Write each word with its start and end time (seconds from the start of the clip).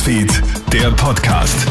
Newsfeed, 0.00 0.42
der 0.72 0.90
Podcast. 0.92 1.68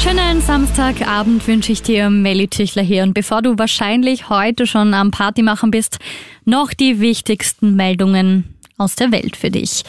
Schönen 0.00 0.40
Samstagabend 0.40 1.46
wünsche 1.46 1.70
ich 1.70 1.82
dir, 1.82 2.08
Melly 2.08 2.48
Tüchler 2.48 2.82
hier. 2.82 3.02
Und 3.02 3.12
bevor 3.12 3.42
du 3.42 3.58
wahrscheinlich 3.58 4.30
heute 4.30 4.66
schon 4.66 4.94
am 4.94 5.10
Party 5.10 5.42
machen 5.42 5.70
bist, 5.70 5.98
noch 6.46 6.72
die 6.72 6.98
wichtigsten 6.98 7.76
Meldungen 7.76 8.56
aus 8.78 8.96
der 8.96 9.12
Welt 9.12 9.36
für 9.36 9.50
dich. 9.50 9.82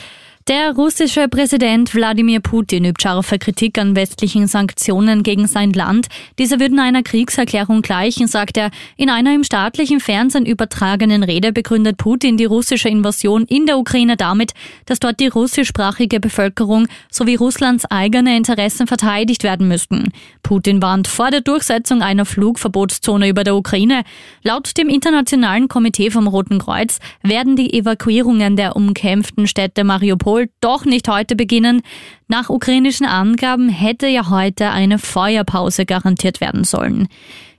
Der 0.47 0.71
russische 0.75 1.27
Präsident 1.27 1.93
Wladimir 1.93 2.39
Putin 2.39 2.85
übt 2.85 3.03
scharfe 3.03 3.37
Kritik 3.37 3.77
an 3.77 3.97
westlichen 3.97 4.47
Sanktionen 4.47 5.21
gegen 5.21 5.45
sein 5.45 5.73
Land. 5.73 6.07
Diese 6.39 6.61
würden 6.61 6.79
einer 6.79 7.03
Kriegserklärung 7.03 7.81
gleichen, 7.81 8.27
sagt 8.27 8.55
er. 8.55 8.71
In 8.95 9.09
einer 9.09 9.35
im 9.35 9.43
staatlichen 9.43 9.99
Fernsehen 9.99 10.45
übertragenen 10.45 11.23
Rede 11.23 11.51
begründet 11.51 11.97
Putin 11.97 12.37
die 12.37 12.45
russische 12.45 12.87
Invasion 12.87 13.43
in 13.43 13.65
der 13.65 13.77
Ukraine 13.77 14.15
damit, 14.15 14.53
dass 14.85 14.99
dort 14.99 15.19
die 15.19 15.27
russischsprachige 15.27 16.21
Bevölkerung 16.21 16.87
sowie 17.11 17.35
Russlands 17.35 17.83
eigene 17.83 18.37
Interessen 18.37 18.87
verteidigt 18.87 19.43
werden 19.43 19.67
müssten. 19.67 20.13
Putin 20.43 20.81
warnt 20.81 21.09
vor 21.09 21.29
der 21.29 21.41
Durchsetzung 21.41 22.01
einer 22.01 22.23
Flugverbotszone 22.23 23.27
über 23.27 23.43
der 23.43 23.57
Ukraine. 23.57 24.03
Laut 24.43 24.77
dem 24.77 24.87
Internationalen 24.87 25.67
Komitee 25.67 26.09
vom 26.09 26.25
Roten 26.25 26.59
Kreuz 26.59 26.99
werden 27.21 27.57
die 27.57 27.73
Evakuierungen 27.73 28.55
der 28.55 28.77
umkämpften 28.77 29.45
Städte 29.45 29.83
Mariupol 29.83 30.36
wohl 30.37 30.49
doch 30.61 30.85
nicht 30.85 31.07
heute 31.07 31.35
beginnen. 31.35 31.81
Nach 32.27 32.49
ukrainischen 32.49 33.07
Angaben 33.07 33.69
hätte 33.69 34.07
ja 34.07 34.29
heute 34.29 34.69
eine 34.69 34.99
Feuerpause 34.99 35.85
garantiert 35.85 36.41
werden 36.41 36.63
sollen. 36.63 37.07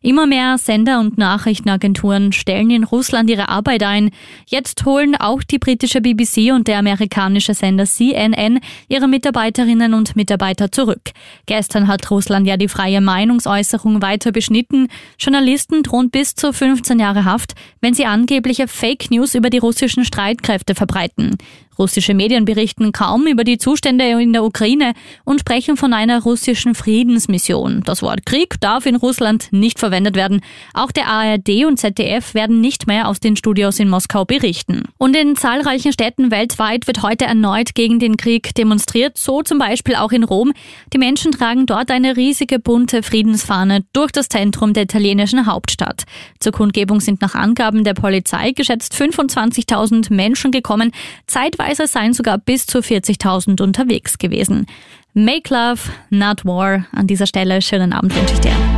Immer 0.09 0.27
mehr 0.27 0.57
Sender 0.57 1.01
und 1.01 1.19
Nachrichtenagenturen 1.19 2.33
stellen 2.33 2.71
in 2.71 2.85
Russland 2.85 3.29
ihre 3.29 3.51
Arbeit 3.51 3.83
ein. 3.83 4.09
Jetzt 4.47 4.87
holen 4.87 5.15
auch 5.15 5.43
die 5.43 5.59
britische 5.59 6.01
BBC 6.01 6.51
und 6.51 6.67
der 6.67 6.79
amerikanische 6.79 7.53
Sender 7.53 7.84
CNN 7.84 8.59
ihre 8.89 9.07
Mitarbeiterinnen 9.07 9.93
und 9.93 10.17
Mitarbeiter 10.17 10.73
zurück. 10.73 11.11
Gestern 11.45 11.89
hat 11.89 12.11
Russland 12.11 12.47
ja 12.47 12.56
die 12.56 12.69
freie 12.69 13.03
Meinungsäußerung 13.03 14.01
weiter 14.01 14.33
beschnitten. 14.33 14.89
Journalisten 15.19 15.83
drohen 15.83 16.09
bis 16.09 16.34
zu 16.34 16.55
15 16.55 16.98
Jahre 16.98 17.27
Haft, 17.27 17.53
wenn 17.83 17.92
sie 17.92 18.06
angebliche 18.06 18.67
Fake 18.67 19.11
News 19.11 19.34
über 19.34 19.51
die 19.51 19.59
russischen 19.59 20.06
Streitkräfte 20.06 20.75
verbreiten. 20.75 21.36
Russische 21.79 22.12
Medien 22.12 22.45
berichten 22.45 22.91
kaum 22.91 23.29
über 23.29 23.45
die 23.45 23.56
Zustände 23.56 24.05
in 24.20 24.33
der 24.33 24.42
Ukraine 24.42 24.95
und 25.25 25.39
sprechen 25.41 25.77
von 25.77 25.92
einer 25.92 26.20
russischen 26.23 26.75
Friedensmission. 26.75 27.83
Das 27.84 28.03
Wort 28.03 28.27
Krieg 28.27 28.61
darf 28.61 28.84
in 28.84 28.97
Russland 28.97 29.47
nicht 29.53 29.79
verwendet 29.79 29.98
werden. 30.15 30.41
Auch 30.75 30.93
der 30.93 31.07
ARD 31.07 31.65
und 31.67 31.79
ZDF 31.79 32.35
werden 32.35 32.61
nicht 32.61 32.87
mehr 32.87 33.09
aus 33.09 33.21
den 33.21 33.37
Studios 33.37 33.79
in 33.79 33.89
Moskau 33.89 34.25
berichten. 34.25 34.85
Und 34.99 35.17
in 35.17 35.37
zahlreichen 35.37 35.93
Städten 35.93 36.31
weltweit 36.31 36.87
wird 36.87 37.03
heute 37.03 37.25
erneut 37.25 37.75
gegen 37.75 37.99
den 37.99 38.17
Krieg 38.17 38.55
demonstriert, 38.55 39.19
so 39.19 39.43
zum 39.43 39.59
Beispiel 39.59 39.95
auch 39.95 40.13
in 40.13 40.25
Rom. 40.25 40.53
Die 40.93 40.99
Menschen 40.99 41.33
tragen 41.33 41.67
dort 41.67 41.91
eine 41.91 42.17
riesige 42.17 42.59
bunte 42.59 43.03
Friedensfahne 43.03 43.85
durch 43.93 44.13
das 44.13 44.29
Zentrum 44.29 44.73
der 44.73 44.85
italienischen 44.85 45.47
Hauptstadt. 45.47 46.05
Zur 46.41 46.53
Kundgebung 46.53 47.01
sind 47.01 47.21
nach 47.21 47.35
Angaben 47.35 47.85
der 47.85 47.95
Polizei 47.95 48.53
geschätzt 48.53 48.95
25.000 48.95 50.13
Menschen 50.13 50.51
gekommen. 50.51 50.93
Zeitweise 51.27 51.87
seien 51.87 52.13
sogar 52.13 52.39
bis 52.39 52.67
zu 52.67 52.79
40.000 52.79 53.63
unterwegs 53.63 54.19
gewesen. 54.19 54.67
Make 55.15 55.53
Love, 55.53 55.81
not 56.11 56.45
War. 56.45 56.87
An 56.93 57.07
dieser 57.07 57.27
Stelle 57.27 57.61
schönen 57.63 57.93
Abend 57.93 58.15
wünsche 58.15 58.35
ich 58.35 58.41
dir. 58.41 58.78